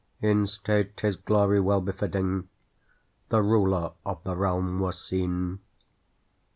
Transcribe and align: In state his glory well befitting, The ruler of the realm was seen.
In 0.19 0.47
state 0.47 0.99
his 1.01 1.15
glory 1.15 1.59
well 1.59 1.79
befitting, 1.79 2.49
The 3.29 3.43
ruler 3.43 3.91
of 4.03 4.19
the 4.23 4.35
realm 4.35 4.79
was 4.79 4.99
seen. 4.99 5.59